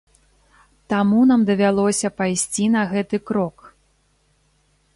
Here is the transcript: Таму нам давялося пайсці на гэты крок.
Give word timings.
Таму 0.93 1.19
нам 1.31 1.41
давялося 1.49 2.09
пайсці 2.21 2.65
на 2.77 2.81
гэты 2.97 3.17
крок. 3.31 3.57